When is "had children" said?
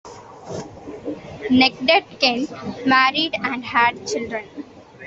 3.63-4.49